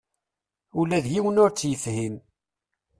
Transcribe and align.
Ula 0.79 0.97
d 1.05 1.07
yiwen 1.13 1.41
ur 1.43 1.51
tt-yefhim. 1.51 2.15